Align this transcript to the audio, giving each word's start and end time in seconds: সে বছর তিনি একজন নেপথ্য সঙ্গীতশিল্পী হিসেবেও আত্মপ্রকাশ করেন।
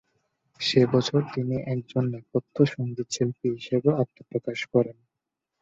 সে 0.59 0.81
বছর 0.93 1.21
তিনি 1.33 1.55
একজন 1.73 2.03
নেপথ্য 2.13 2.55
সঙ্গীতশিল্পী 2.73 3.47
হিসেবেও 3.55 3.99
আত্মপ্রকাশ 4.03 4.59
করেন। 4.73 4.97